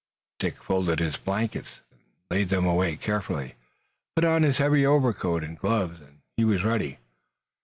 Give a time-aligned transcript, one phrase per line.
[0.39, 1.81] Dick folded his blankets,
[2.31, 3.53] laid them away carefully,
[4.15, 6.97] put on his heavy overcoat and gloves, and was ready.